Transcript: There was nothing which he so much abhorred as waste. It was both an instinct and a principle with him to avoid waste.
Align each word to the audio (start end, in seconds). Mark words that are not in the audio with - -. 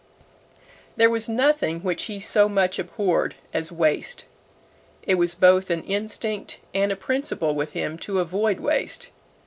There 0.97 1.11
was 1.11 1.29
nothing 1.29 1.81
which 1.81 2.05
he 2.05 2.19
so 2.19 2.49
much 2.49 2.79
abhorred 2.79 3.35
as 3.53 3.71
waste. 3.71 4.25
It 5.03 5.13
was 5.13 5.35
both 5.35 5.69
an 5.69 5.83
instinct 5.83 6.57
and 6.73 6.91
a 6.91 6.95
principle 6.95 7.53
with 7.53 7.73
him 7.73 7.99
to 7.99 8.17
avoid 8.17 8.59
waste. 8.59 9.11